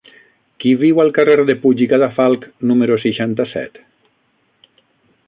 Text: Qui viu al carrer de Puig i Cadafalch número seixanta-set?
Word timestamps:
Qui 0.63 0.71
viu 0.83 1.01
al 1.03 1.11
carrer 1.17 1.35
de 1.49 1.55
Puig 1.65 1.83
i 1.87 1.87
Cadafalch 1.93 2.49
número 2.71 2.97
seixanta-set? 3.05 3.79